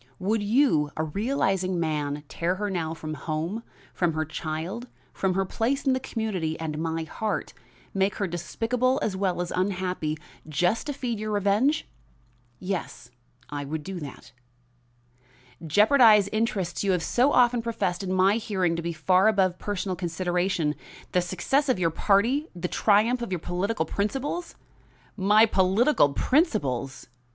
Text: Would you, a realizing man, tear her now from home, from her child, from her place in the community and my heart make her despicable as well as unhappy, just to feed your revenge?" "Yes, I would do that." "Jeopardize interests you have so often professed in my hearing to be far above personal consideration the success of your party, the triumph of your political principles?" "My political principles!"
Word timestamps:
Would 0.17 0.41
you, 0.41 0.89
a 0.97 1.03
realizing 1.03 1.79
man, 1.79 2.23
tear 2.27 2.55
her 2.55 2.71
now 2.71 2.95
from 2.95 3.13
home, 3.13 3.61
from 3.93 4.13
her 4.13 4.25
child, 4.25 4.87
from 5.13 5.35
her 5.35 5.45
place 5.45 5.85
in 5.85 5.93
the 5.93 5.99
community 5.99 6.59
and 6.59 6.79
my 6.79 7.03
heart 7.03 7.53
make 7.93 8.15
her 8.15 8.25
despicable 8.25 8.97
as 9.03 9.15
well 9.15 9.39
as 9.43 9.51
unhappy, 9.51 10.17
just 10.49 10.87
to 10.87 10.93
feed 10.93 11.19
your 11.19 11.29
revenge?" 11.29 11.87
"Yes, 12.57 13.11
I 13.51 13.63
would 13.63 13.83
do 13.83 13.99
that." 13.99 14.31
"Jeopardize 15.67 16.27
interests 16.29 16.83
you 16.83 16.93
have 16.93 17.03
so 17.03 17.31
often 17.31 17.61
professed 17.61 18.01
in 18.01 18.11
my 18.11 18.37
hearing 18.37 18.75
to 18.77 18.81
be 18.81 18.93
far 18.93 19.27
above 19.27 19.59
personal 19.59 19.95
consideration 19.95 20.73
the 21.11 21.21
success 21.21 21.69
of 21.69 21.77
your 21.77 21.91
party, 21.91 22.47
the 22.55 22.67
triumph 22.67 23.21
of 23.21 23.31
your 23.31 23.37
political 23.37 23.85
principles?" 23.85 24.55
"My 25.15 25.45
political 25.45 26.11
principles!" 26.11 27.05